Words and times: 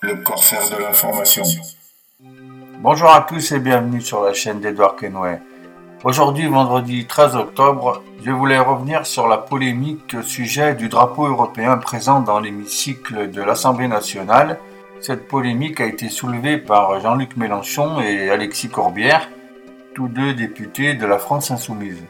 Le 0.00 0.14
corsaire 0.16 0.70
de 0.70 0.82
l'information. 0.82 1.42
Bonjour 2.80 3.10
à 3.10 3.22
tous 3.22 3.52
et 3.52 3.58
bienvenue 3.58 4.00
sur 4.00 4.22
la 4.22 4.32
chaîne 4.32 4.60
d'Edouard 4.60 4.94
Kenway. 4.94 5.40
Aujourd'hui, 6.04 6.46
vendredi 6.46 7.06
13 7.06 7.34
octobre, 7.34 8.02
je 8.24 8.30
voulais 8.30 8.58
revenir 8.58 9.04
sur 9.04 9.26
la 9.26 9.38
polémique 9.38 10.14
au 10.16 10.22
sujet 10.22 10.76
du 10.76 10.88
drapeau 10.88 11.26
européen 11.26 11.76
présent 11.78 12.20
dans 12.20 12.38
l'hémicycle 12.38 13.30
de 13.30 13.42
l'Assemblée 13.42 13.88
nationale. 13.88 14.58
Cette 15.00 15.26
polémique 15.26 15.80
a 15.80 15.86
été 15.86 16.08
soulevée 16.08 16.58
par 16.58 17.00
Jean-Luc 17.00 17.36
Mélenchon 17.36 18.00
et 18.00 18.30
Alexis 18.30 18.68
Corbière, 18.68 19.28
tous 19.94 20.06
deux 20.06 20.34
députés 20.34 20.94
de 20.94 21.06
la 21.06 21.18
France 21.18 21.50
insoumise. 21.50 22.02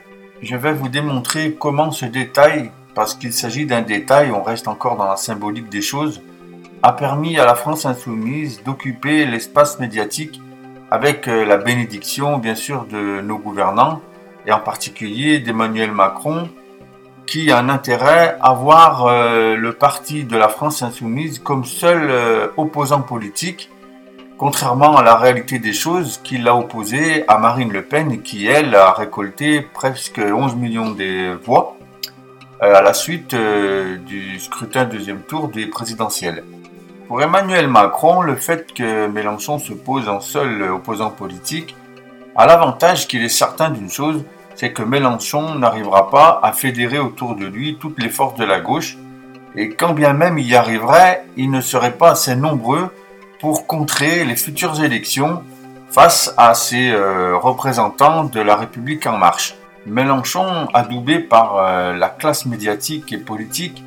Je 0.43 0.57
vais 0.57 0.73
vous 0.73 0.89
démontrer 0.89 1.55
comment 1.59 1.93
ce 1.93 2.05
détail, 2.05 2.71
parce 2.95 3.15
qu'il 3.15 3.33
s'agit 3.33 3.65
d'un 3.65 3.83
détail, 3.83 4.33
on 4.33 4.43
reste 4.43 4.69
encore 4.69 4.97
dans 4.97 5.09
la 5.09 5.17
symbolique 5.17 5.71
des 5.71 5.83
choses, 5.83 6.21
a 6.83 6.93
permis 6.93 7.39
à 7.39 7.45
la 7.45 7.55
France 7.55 7.87
insoumise 7.87 8.63
d'occuper 8.63 9.27
l'espace 9.27 9.81
médiatique 9.81 10.41
avec 10.91 11.29
euh, 11.29 11.45
la 11.45 11.57
bénédiction 11.57 12.39
bien 12.39 12.55
sûr 12.55 12.87
de 12.87 13.21
nos 13.21 13.39
gouvernants 13.39 14.01
et 14.47 14.53
en 14.53 14.61
particulier 14.61 15.41
d'Emmanuel 15.41 15.91
Macron 15.93 16.49
qui 17.27 17.51
a 17.51 17.59
un 17.59 17.69
intérêt 17.69 18.39
à 18.41 18.55
voir 18.55 19.07
euh, 19.07 19.57
le 19.57 19.73
parti 19.73 20.25
de 20.25 20.37
la 20.37 20.49
France 20.49 20.83
insoumise 20.83 21.41
comme 21.41 21.65
seul 21.65 22.09
euh, 22.09 22.47
opposant 22.57 23.03
politique, 23.03 23.71
contrairement 24.39 24.97
à 24.97 25.03
la 25.03 25.17
réalité 25.17 25.59
des 25.59 25.75
choses 25.75 26.21
qu'il 26.23 26.47
a 26.49 26.57
opposé 26.57 27.25
à 27.29 27.39
Marine 27.39 27.73
Le 27.73 27.83
Pen 27.83 28.23
qui 28.23 28.47
elle 28.47 28.75
a 28.75 28.93
récolté 28.93 29.61
presque 29.61 30.21
11 30.21 30.55
millions 30.55 30.93
de 30.93 31.35
voix 31.45 31.77
à 32.61 32.83
la 32.83 32.93
suite 32.93 33.37
du 33.37 34.41
scrutin 34.41 34.85
deuxième 34.85 35.21
tour 35.21 35.47
des 35.47 35.67
présidentielles. 35.67 36.43
Pour 37.09 37.23
Emmanuel 37.23 37.69
Macron, 37.69 38.21
le 38.21 38.37
fait 38.37 38.75
que 38.75 39.07
Mélenchon 39.07 39.59
se 39.59 39.73
pose 39.73 40.11
en 40.11 40.21
seul 40.21 40.63
opposant 40.71 41.09
politique 41.09 41.75
a 42.37 42.45
l'avantage 42.45 43.09
qu'il 43.09 43.25
est 43.25 43.31
certain 43.31 43.71
d'une 43.71 43.89
chose, 43.89 44.25
c'est 44.55 44.75
que 44.75 44.83
Mélenchon 44.83 45.55
n'arrivera 45.55 46.11
pas 46.11 46.39
à 46.43 46.53
fédérer 46.53 46.99
autour 46.99 47.35
de 47.35 47.47
lui 47.47 47.79
toutes 47.81 47.99
les 47.99 48.11
forces 48.11 48.37
de 48.37 48.45
la 48.45 48.61
gauche, 48.61 48.99
et 49.57 49.71
quand 49.71 49.95
bien 49.95 50.13
même 50.13 50.37
il 50.37 50.47
y 50.47 50.55
arriverait, 50.55 51.25
il 51.39 51.51
ne 51.51 51.63
serait 51.63 51.97
pas 51.97 52.11
assez 52.11 52.37
nombreux 52.37 52.91
pour 53.41 53.67
contrer 53.67 54.27
les 54.27 54.37
futures 54.37 54.85
élections 54.85 55.43
face 55.89 56.35
à 56.37 56.53
ces 56.53 56.91
euh, 56.91 57.39
représentants 57.39 58.25
de 58.25 58.41
la 58.41 58.55
République 58.55 59.07
en 59.07 59.17
marche. 59.17 59.55
Mélenchon, 59.87 60.69
adoubé 60.75 61.21
par 61.21 61.57
euh, 61.57 61.95
la 61.95 62.11
classe 62.11 62.45
médiatique 62.45 63.15
et 63.15 63.19
politique, 63.19 63.83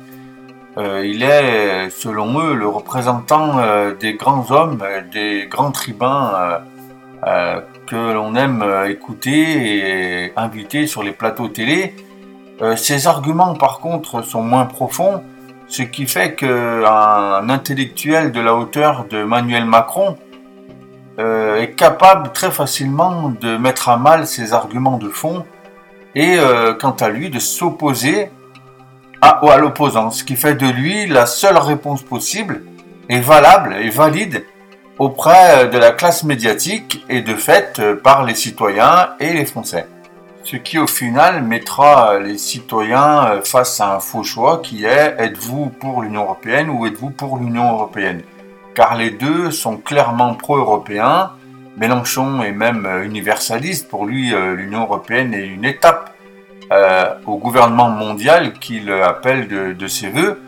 euh, 0.78 1.04
il 1.04 1.22
est, 1.22 1.90
selon 1.90 2.40
eux, 2.40 2.54
le 2.54 2.66
représentant 2.66 3.58
euh, 3.58 3.94
des 3.94 4.14
grands 4.14 4.50
hommes, 4.50 4.78
euh, 4.82 5.02
des 5.12 5.46
grands 5.46 5.70
tribuns 5.70 6.60
que 7.86 8.12
l'on 8.12 8.34
aime 8.34 8.64
écouter 8.88 10.26
et 10.26 10.32
inviter 10.34 10.88
sur 10.88 11.04
les 11.04 11.12
plateaux 11.12 11.46
télé. 11.46 11.94
Ces 12.74 13.06
arguments, 13.06 13.54
par 13.54 13.78
contre, 13.78 14.22
sont 14.22 14.42
moins 14.42 14.64
profonds, 14.64 15.22
ce 15.68 15.82
qui 15.82 16.06
fait 16.06 16.34
qu'un 16.34 17.48
intellectuel 17.48 18.32
de 18.32 18.40
la 18.40 18.56
hauteur 18.56 19.04
de 19.08 19.22
Manuel 19.22 19.66
Macron 19.66 20.16
est 21.18 21.76
capable 21.76 22.32
très 22.32 22.50
facilement 22.50 23.32
de 23.40 23.56
mettre 23.56 23.88
à 23.88 23.98
mal 23.98 24.26
ces 24.26 24.52
arguments 24.52 24.98
de 24.98 25.08
fond 25.08 25.44
et, 26.16 26.38
quant 26.80 26.96
à 26.98 27.08
lui, 27.08 27.30
de 27.30 27.38
s'opposer 27.38 28.30
à, 29.22 29.40
à 29.50 29.56
l'opposant, 29.56 30.10
ce 30.10 30.24
qui 30.24 30.36
fait 30.36 30.56
de 30.56 30.66
lui 30.66 31.06
la 31.06 31.24
seule 31.26 31.56
réponse 31.56 32.02
possible 32.02 32.64
et 33.08 33.20
valable 33.20 33.74
et 33.80 33.88
valide 33.88 34.44
auprès 34.98 35.68
de 35.68 35.78
la 35.78 35.92
classe 35.92 36.24
médiatique 36.24 37.04
et 37.08 37.22
de 37.22 37.34
fait 37.34 37.80
par 38.02 38.24
les 38.24 38.34
citoyens 38.34 39.10
et 39.20 39.32
les 39.32 39.46
Français. 39.46 39.86
Ce 40.44 40.56
qui 40.56 40.76
au 40.76 40.88
final 40.88 41.44
mettra 41.44 42.18
les 42.18 42.36
citoyens 42.36 43.40
face 43.44 43.80
à 43.80 43.94
un 43.94 44.00
faux 44.00 44.24
choix 44.24 44.60
qui 44.60 44.84
est 44.84 45.14
êtes-vous 45.18 45.66
pour 45.66 46.02
l'Union 46.02 46.24
européenne 46.24 46.68
ou 46.68 46.84
êtes-vous 46.84 47.10
pour 47.10 47.38
l'Union 47.38 47.72
européenne? 47.72 48.22
Car 48.74 48.96
les 48.96 49.10
deux 49.10 49.52
sont 49.52 49.76
clairement 49.76 50.34
pro-européens. 50.34 51.30
Mélenchon 51.76 52.42
est 52.42 52.52
même 52.52 52.88
universaliste. 53.04 53.88
Pour 53.88 54.04
lui, 54.04 54.34
euh, 54.34 54.56
l'Union 54.56 54.82
européenne 54.82 55.32
est 55.32 55.46
une 55.46 55.64
étape 55.64 56.01
euh, 56.72 57.14
au 57.26 57.36
gouvernement 57.36 57.90
mondial 57.90 58.54
qu'il 58.54 58.90
appelle 58.90 59.46
de, 59.76 59.86
ses 59.86 60.08
voeux, 60.08 60.40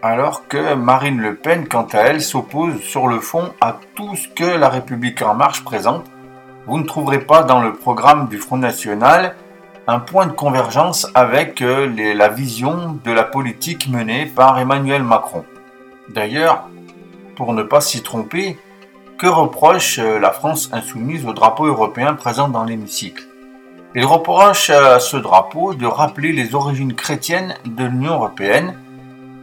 alors 0.00 0.46
que 0.46 0.74
Marine 0.74 1.20
Le 1.20 1.34
Pen, 1.34 1.66
quant 1.66 1.88
à 1.92 1.98
elle, 1.98 2.22
s'oppose 2.22 2.80
sur 2.80 3.08
le 3.08 3.18
fond 3.18 3.52
à 3.60 3.78
tout 3.96 4.14
ce 4.14 4.28
que 4.28 4.44
la 4.44 4.68
République 4.68 5.22
en 5.22 5.34
marche 5.34 5.64
présente. 5.64 6.04
Vous 6.66 6.78
ne 6.78 6.84
trouverez 6.84 7.18
pas 7.18 7.42
dans 7.42 7.60
le 7.60 7.72
programme 7.72 8.28
du 8.28 8.38
Front 8.38 8.58
National 8.58 9.34
un 9.88 9.98
point 9.98 10.26
de 10.26 10.32
convergence 10.32 11.08
avec 11.14 11.60
euh, 11.62 11.92
la 12.14 12.28
vision 12.28 13.00
de 13.04 13.10
la 13.10 13.24
politique 13.24 13.88
menée 13.88 14.26
par 14.26 14.60
Emmanuel 14.60 15.02
Macron. 15.02 15.44
D'ailleurs, 16.08 16.68
pour 17.34 17.54
ne 17.54 17.64
pas 17.64 17.80
s'y 17.80 18.02
tromper, 18.02 18.56
que 19.18 19.26
reproche 19.26 19.98
euh, 19.98 20.20
la 20.20 20.30
France 20.30 20.70
insoumise 20.72 21.26
au 21.26 21.32
drapeau 21.32 21.66
européen 21.66 22.14
présent 22.14 22.48
dans 22.48 22.62
l'hémicycle? 22.62 23.24
Il 23.94 24.04
reproche 24.06 24.70
à 24.70 25.00
ce 25.00 25.16
drapeau 25.16 25.74
de 25.74 25.86
rappeler 25.86 26.32
les 26.32 26.54
origines 26.54 26.94
chrétiennes 26.94 27.54
de 27.66 27.84
l'Union 27.84 28.14
européenne 28.14 28.74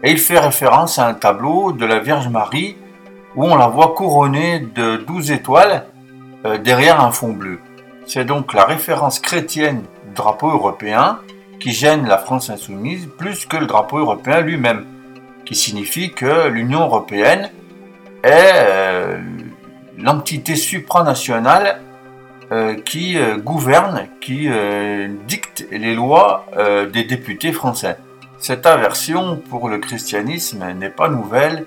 et 0.03 0.11
il 0.11 0.17
fait 0.17 0.39
référence 0.39 0.97
à 0.97 1.07
un 1.07 1.13
tableau 1.13 1.71
de 1.71 1.85
la 1.85 1.99
Vierge 1.99 2.29
Marie 2.29 2.75
où 3.35 3.45
on 3.45 3.55
la 3.55 3.67
voit 3.67 3.93
couronnée 3.93 4.59
de 4.59 4.97
douze 4.97 5.29
étoiles 5.29 5.85
euh, 6.45 6.57
derrière 6.57 6.99
un 6.99 7.11
fond 7.11 7.33
bleu. 7.33 7.59
C'est 8.07 8.25
donc 8.25 8.53
la 8.53 8.65
référence 8.65 9.19
chrétienne 9.19 9.83
du 10.07 10.13
drapeau 10.15 10.49
européen 10.49 11.19
qui 11.59 11.71
gêne 11.71 12.07
la 12.07 12.17
France 12.17 12.49
insoumise 12.49 13.07
plus 13.17 13.45
que 13.45 13.57
le 13.57 13.67
drapeau 13.67 13.99
européen 13.99 14.41
lui-même, 14.41 14.85
qui 15.45 15.53
signifie 15.53 16.11
que 16.11 16.47
l'Union 16.47 16.81
européenne 16.81 17.51
est 18.23 18.53
euh, 18.55 19.19
l'entité 19.97 20.55
supranationale 20.55 21.81
qui 22.85 23.17
euh, 23.17 23.37
gouverne, 23.37 24.07
qui 24.21 24.47
euh, 24.49 25.07
dicte 25.27 25.67
les 25.71 25.93
lois 25.93 26.45
des 26.91 27.03
députés 27.03 27.51
français. 27.51 27.97
Cette 28.37 28.65
aversion 28.65 29.37
pour 29.49 29.69
le 29.69 29.77
christianisme 29.77 30.65
n'est 30.73 30.89
pas 30.89 31.09
nouvelle 31.09 31.65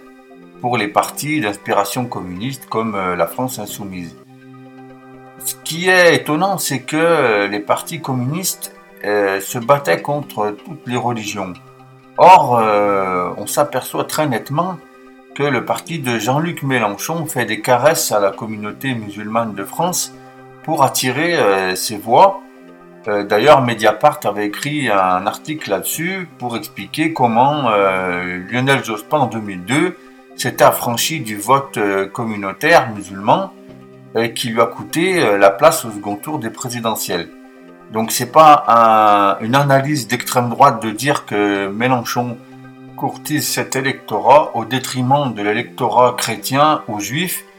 pour 0.60 0.76
les 0.76 0.88
partis 0.88 1.41
d'inspiration 1.41 2.06
communiste 2.06 2.66
comme 2.69 2.97
la 2.97 3.26
France 3.26 3.59
insoumise. 3.59 4.16
Ce 5.44 5.54
qui 5.65 5.88
est 5.88 6.15
étonnant, 6.15 6.59
c'est 6.59 6.81
que 6.81 7.47
les 7.47 7.60
partis 7.60 8.00
communistes 8.00 8.75
se 9.03 9.59
battaient 9.59 10.00
contre 10.00 10.56
toutes 10.65 10.87
les 10.87 10.97
religions. 10.97 11.53
Or, 12.16 12.62
on 13.37 13.47
s'aperçoit 13.47 14.04
très 14.04 14.26
nettement 14.26 14.78
que 15.34 15.42
le 15.42 15.65
parti 15.65 15.98
de 15.98 16.19
Jean-Luc 16.19 16.62
Mélenchon 16.62 17.26
fait 17.26 17.44
des 17.44 17.60
caresses 17.60 18.12
à 18.12 18.21
la 18.21 18.31
communauté 18.31 18.94
musulmane 18.94 19.54
de 19.54 19.65
France 19.65 20.15
pour 20.65 20.83
attirer 20.84 21.34
euh, 21.34 21.75
ces 21.75 21.97
voix. 21.97 22.41
Euh, 23.09 23.25
d'ailleurs, 23.25 23.62
Mediapart 23.62 24.21
avait 24.25 24.47
écrit 24.47 24.89
un 24.89 25.27
article 25.27 25.71
là-dessus 25.71 26.28
pour 26.39 26.56
expliquer 26.56 27.12
comment 27.12 27.71
euh, 27.71 28.39
Lionel 28.50 28.84
Jospin 28.84 29.19
en 29.19 29.27
2002 29.27 29.97
s'était 30.37 30.65
affranchi 30.65 31.21
du 31.21 31.37
vote 31.37 31.78
communautaire 32.12 32.91
musulman 32.95 33.53
qui 34.34 34.49
lui 34.49 34.62
a 34.62 34.67
coûté 34.67 35.36
la 35.36 35.51
place 35.51 35.84
au 35.84 35.91
second 35.91 36.16
tour 36.16 36.39
des 36.39 36.48
présidentielles. 36.48 37.28
Donc 37.92 38.13
c'est 38.13 38.33
pas 38.33 39.36
une 39.42 39.54
analyse 39.54 40.09
d'extrême 40.09 40.48
droite 40.48 40.83
de 40.83 40.91
dire 40.91 41.27
que 41.27 41.69
Mélenchon 41.69 42.39
courtise 42.97 43.47
cet 43.47 43.77
électorat 43.77 44.57
au 44.57 44.65
détriment 44.65 45.34
de 45.34 45.42
l'électorat 45.42 46.15
chrétien 46.16 46.83
ou 46.89 46.98
juif 46.98 47.45
euh, 47.45 47.52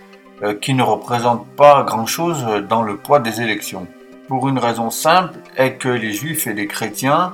qui 0.62 0.74
ne 0.74 0.84
représente 0.84 1.48
pas 1.56 1.84
grand-chose 1.84 2.46
dans 2.68 2.82
le 2.82 2.98
poids 2.98 3.20
des 3.20 3.42
élections. 3.42 3.88
Pour 4.28 4.50
une 4.50 4.60
raison 4.60 4.90
simple 4.90 5.40
est 5.58 5.74
que 5.74 5.90
les 5.90 6.12
juifs 6.12 6.48
et 6.48 6.54
les 6.54 6.68
chrétiens 6.68 7.34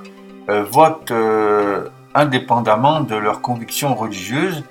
euh, 0.50 0.64
votent 0.64 1.12
euh, 1.12 1.88
indépendamment 2.14 3.02
de 3.02 3.16
leurs 3.16 3.42
convictions 3.42 3.96
religieuses 3.96 4.64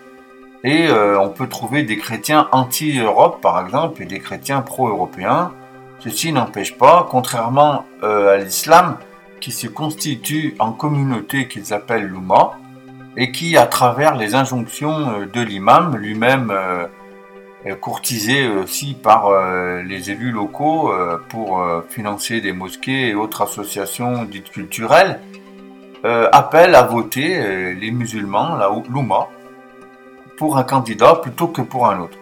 et 0.65 0.89
on 0.91 1.29
peut 1.29 1.47
trouver 1.47 1.85
des 1.85 1.99
chrétiens 1.99 2.49
anti-Europe 2.51 3.41
par 3.41 3.65
exemple 3.65 4.03
et 4.03 4.07
des 4.07 4.19
chrétiens 4.19 4.61
pro-européens. 4.61 5.53
Ceci 6.01 6.33
n'empêche 6.33 6.77
pas, 6.77 7.07
contrairement 7.09 7.85
à 8.03 8.37
l'islam, 8.39 8.97
qui 9.41 9.53
se 9.53 9.69
constitue 9.69 10.57
en 10.59 10.73
communauté 10.73 11.47
qu'ils 11.47 11.73
appellent 11.73 12.09
l'Oumma 12.09 12.59
et 13.17 13.31
qui, 13.31 13.57
à 13.57 13.67
travers 13.67 14.17
les 14.17 14.35
injonctions 14.35 15.29
de 15.33 15.41
l'imam, 15.41 15.97
lui-même 15.97 16.53
courtisé 17.75 18.49
aussi 18.49 18.95
par 18.95 19.27
euh, 19.27 19.83
les 19.83 20.11
élus 20.11 20.33
locaux 20.33 20.93
euh, 20.93 21.19
pour 21.29 21.61
euh, 21.61 21.83
financer 21.89 22.41
des 22.41 22.53
mosquées 22.53 23.09
et 23.09 23.15
autres 23.15 23.43
associations 23.43 24.25
dites 24.25 24.51
culturelles, 24.51 25.21
appelle 26.05 26.77
à 26.77 26.83
voter 26.83 27.75
les 27.75 27.91
musulmans, 27.91 28.55
la 28.55 28.71
l'Ouma, 28.89 29.27
pour 30.37 30.57
un 30.57 30.63
candidat 30.63 31.17
plutôt 31.17 31.49
que 31.49 31.61
pour 31.61 31.89
un 31.89 31.99
autre. 31.99 32.17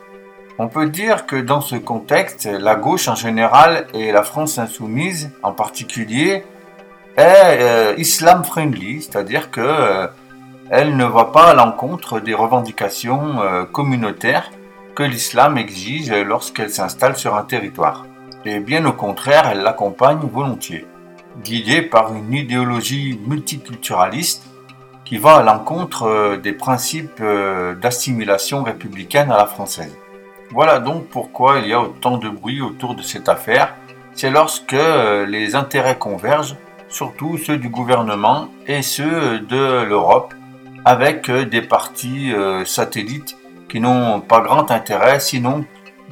On 0.58 0.68
peut 0.68 0.88
dire 0.88 1.26
que 1.26 1.36
dans 1.36 1.60
ce 1.60 1.76
contexte, 1.76 2.46
la 2.46 2.74
gauche 2.74 3.06
en 3.08 3.14
général 3.14 3.86
et 3.92 4.12
la 4.12 4.22
France 4.22 4.56
insoumise 4.56 5.30
en 5.42 5.52
particulier 5.52 6.42
est 7.16 7.58
euh, 7.60 7.94
islam 7.98 8.44
friendly, 8.44 9.02
c'est-à-dire 9.02 9.50
que 9.50 9.60
euh, 9.60 10.06
elle 10.70 10.96
ne 10.96 11.04
va 11.04 11.26
pas 11.26 11.50
à 11.50 11.54
l'encontre 11.54 12.20
des 12.20 12.34
revendications 12.34 13.40
euh, 13.40 13.64
communautaires 13.64 14.50
que 14.96 15.04
l'islam 15.04 15.56
exige 15.58 16.10
lorsqu'elle 16.10 16.70
s'installe 16.70 17.16
sur 17.16 17.36
un 17.36 17.44
territoire. 17.44 18.06
Et 18.44 18.58
bien 18.58 18.84
au 18.86 18.92
contraire, 18.92 19.48
elle 19.52 19.60
l'accompagne 19.60 20.18
volontiers, 20.18 20.86
guidée 21.44 21.82
par 21.82 22.12
une 22.14 22.32
idéologie 22.32 23.20
multiculturaliste 23.26 24.42
qui 25.04 25.18
va 25.18 25.36
à 25.36 25.42
l'encontre 25.44 26.36
des 26.42 26.52
principes 26.52 27.22
d'assimilation 27.80 28.64
républicaine 28.64 29.30
à 29.30 29.36
la 29.36 29.46
française. 29.46 29.96
Voilà 30.52 30.78
donc 30.78 31.08
pourquoi 31.08 31.58
il 31.58 31.68
y 31.68 31.72
a 31.72 31.80
autant 31.80 32.18
de 32.18 32.28
bruit 32.28 32.60
autour 32.60 32.94
de 32.94 33.02
cette 33.02 33.28
affaire. 33.28 33.74
C'est 34.14 34.30
lorsque 34.30 34.72
euh, 34.72 35.26
les 35.26 35.54
intérêts 35.54 35.98
convergent, 35.98 36.56
surtout 36.88 37.36
ceux 37.36 37.58
du 37.58 37.68
gouvernement 37.68 38.48
et 38.66 38.82
ceux 38.82 39.40
de 39.40 39.82
l'Europe, 39.82 40.34
avec 40.84 41.28
euh, 41.28 41.44
des 41.44 41.62
partis 41.62 42.32
euh, 42.32 42.64
satellites 42.64 43.36
qui 43.68 43.80
n'ont 43.80 44.20
pas 44.20 44.40
grand 44.40 44.70
intérêt 44.70 45.20
sinon 45.20 45.64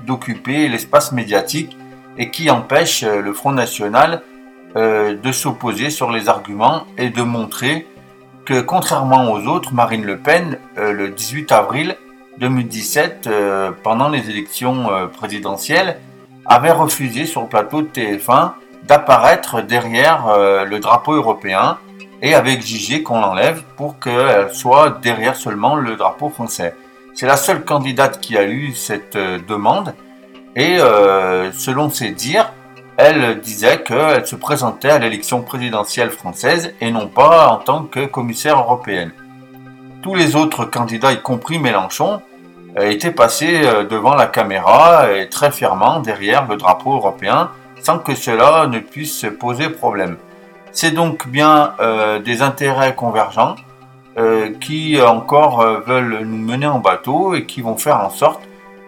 d'occuper 0.06 0.68
l'espace 0.68 1.12
médiatique 1.12 1.76
et 2.18 2.30
qui 2.30 2.50
empêchent 2.50 3.04
le 3.04 3.32
Front 3.32 3.52
National 3.52 4.22
de 4.76 5.32
s'opposer 5.32 5.90
sur 5.90 6.10
les 6.10 6.28
arguments 6.28 6.84
et 6.98 7.10
de 7.10 7.22
montrer 7.22 7.86
que 8.44 8.60
contrairement 8.60 9.32
aux 9.32 9.46
autres, 9.46 9.72
Marine 9.72 10.04
Le 10.04 10.18
Pen, 10.18 10.58
le 10.76 11.08
18 11.10 11.52
avril, 11.52 11.96
2017, 12.38 13.26
euh, 13.26 13.70
pendant 13.82 14.08
les 14.08 14.30
élections 14.30 14.90
euh, 14.90 15.06
présidentielles, 15.06 15.98
avait 16.46 16.72
refusé 16.72 17.26
sur 17.26 17.42
le 17.42 17.48
plateau 17.48 17.82
de 17.82 17.86
TF1 17.86 18.52
d'apparaître 18.84 19.62
derrière 19.62 20.26
euh, 20.28 20.64
le 20.64 20.78
drapeau 20.78 21.14
européen 21.14 21.78
et 22.22 22.34
avait 22.34 22.52
exigé 22.52 23.02
qu'on 23.02 23.20
l'enlève 23.20 23.62
pour 23.76 23.98
qu'elle 23.98 24.52
soit 24.52 24.98
derrière 25.02 25.36
seulement 25.36 25.76
le 25.76 25.96
drapeau 25.96 26.28
français. 26.28 26.74
C'est 27.14 27.26
la 27.26 27.36
seule 27.36 27.64
candidate 27.64 28.20
qui 28.20 28.36
a 28.36 28.44
eu 28.44 28.72
cette 28.72 29.16
demande 29.16 29.94
et 30.56 30.78
selon 31.52 31.90
ses 31.90 32.10
dires, 32.10 32.52
elle 32.96 33.40
disait 33.40 33.82
qu'elle 33.82 34.26
se 34.26 34.36
présentait 34.36 34.90
à 34.90 34.98
l'élection 34.98 35.42
présidentielle 35.42 36.10
française 36.10 36.74
et 36.80 36.90
non 36.90 37.06
pas 37.06 37.48
en 37.48 37.58
tant 37.58 37.84
que 37.84 38.06
commissaire 38.06 38.58
européenne 38.58 39.12
tous 40.04 40.14
les 40.14 40.36
autres 40.36 40.66
candidats, 40.66 41.12
y 41.12 41.22
compris 41.22 41.58
Mélenchon, 41.58 42.20
euh, 42.76 42.90
étaient 42.90 43.10
passés 43.10 43.62
euh, 43.64 43.84
devant 43.84 44.14
la 44.14 44.26
caméra 44.26 45.10
et 45.10 45.30
très 45.30 45.50
fièrement 45.50 46.00
derrière 46.00 46.46
le 46.46 46.56
drapeau 46.56 46.92
européen 46.92 47.48
sans 47.80 47.98
que 47.98 48.14
cela 48.14 48.66
ne 48.66 48.80
puisse 48.80 49.24
poser 49.40 49.70
problème. 49.70 50.18
C'est 50.72 50.90
donc 50.90 51.26
bien 51.26 51.72
euh, 51.80 52.18
des 52.18 52.42
intérêts 52.42 52.94
convergents 52.94 53.54
qui 54.60 55.00
encore 55.02 55.64
veulent 55.86 56.20
nous 56.24 56.38
mener 56.38 56.66
en 56.66 56.78
bateau 56.78 57.34
et 57.34 57.46
qui 57.46 57.62
vont 57.62 57.76
faire 57.76 57.98
en 57.98 58.10
sorte 58.10 58.42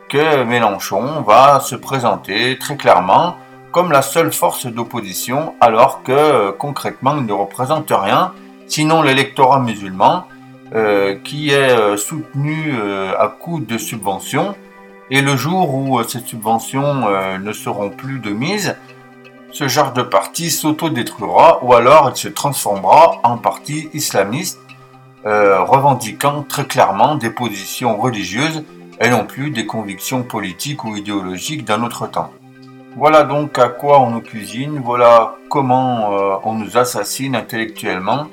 que 0.08 0.44
Mélenchon 0.44 1.22
va 1.22 1.58
se 1.58 1.74
présenter 1.74 2.56
très 2.58 2.76
clairement 2.76 3.36
comme 3.72 3.90
la 3.90 4.02
seule 4.02 4.32
force 4.32 4.66
d'opposition 4.66 5.54
alors 5.60 6.04
que 6.04 6.50
concrètement 6.52 7.16
il 7.18 7.26
ne 7.26 7.32
représente 7.32 7.90
rien 7.90 8.32
sinon 8.68 9.02
l'électorat 9.02 9.58
musulman 9.58 10.26
euh, 10.74 11.14
qui 11.22 11.50
est 11.50 11.70
euh, 11.70 11.96
soutenu 11.96 12.74
euh, 12.74 13.12
à 13.16 13.28
coup 13.28 13.60
de 13.60 13.78
subventions. 13.78 14.56
Et 15.10 15.20
le 15.20 15.36
jour 15.36 15.72
où 15.72 16.02
ces 16.02 16.18
subventions 16.18 17.08
ne 17.38 17.52
seront 17.52 17.90
plus 17.90 18.18
de 18.18 18.30
mise, 18.30 18.76
ce 19.52 19.68
genre 19.68 19.92
de 19.92 20.02
parti 20.02 20.50
s'autodétruira 20.50 21.60
ou 21.62 21.74
alors 21.74 22.10
il 22.12 22.16
se 22.16 22.26
transformera 22.26 23.20
en 23.22 23.38
parti 23.38 23.88
islamiste, 23.94 24.58
revendiquant 25.26 26.42
très 26.42 26.64
clairement 26.64 27.16
des 27.16 27.30
positions 27.30 27.96
religieuses 27.98 28.64
et 29.00 29.10
non 29.10 29.24
plus 29.24 29.50
des 29.50 29.66
convictions 29.66 30.22
politiques 30.22 30.84
ou 30.84 30.96
idéologiques 30.96 31.64
d'un 31.64 31.82
autre 31.82 32.06
temps. 32.06 32.32
Voilà 32.96 33.24
donc 33.24 33.58
à 33.58 33.68
quoi 33.68 34.00
on 34.00 34.10
nous 34.10 34.22
cuisine, 34.22 34.80
voilà 34.82 35.36
comment 35.50 36.40
on 36.44 36.54
nous 36.54 36.78
assassine 36.78 37.36
intellectuellement 37.36 38.28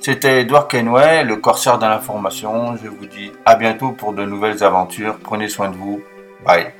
c'était 0.00 0.40
Edouard 0.40 0.66
Kenway, 0.66 1.24
le 1.24 1.36
corsaire 1.36 1.78
de 1.78 1.84
l'information. 1.84 2.74
Je 2.82 2.88
vous 2.88 3.04
dis 3.04 3.32
à 3.44 3.54
bientôt 3.54 3.92
pour 3.92 4.14
de 4.14 4.24
nouvelles 4.24 4.64
aventures. 4.64 5.18
Prenez 5.22 5.48
soin 5.48 5.68
de 5.68 5.76
vous. 5.76 6.00
Bye. 6.42 6.72